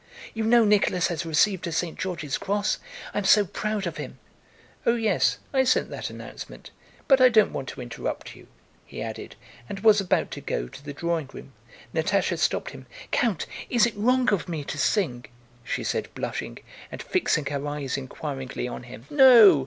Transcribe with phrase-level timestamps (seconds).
[0.33, 1.95] "You know Nicholas has received a St.
[1.95, 2.79] George's Cross?
[3.13, 4.17] I am so proud of him."
[4.83, 6.71] "Oh yes, I sent that announcement.
[7.07, 8.47] But I don't want to interrupt you,"
[8.83, 9.35] he added,
[9.69, 11.53] and was about to go to the drawing room.
[11.93, 12.87] Natásha stopped him.
[13.11, 15.25] "Count, is it wrong of me to sing?"
[15.63, 16.57] she said blushing,
[16.91, 19.05] and fixing her eyes inquiringly on him.
[19.11, 19.59] "No...